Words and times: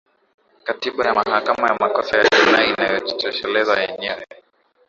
katiba 0.63 1.05
ya 1.05 1.13
mahakama 1.13 1.67
ya 1.67 1.77
makosa 1.79 2.17
ya 2.17 2.23
jinai 2.45 2.69
inajitosheleza 2.69 3.81
yenyewe 3.81 4.25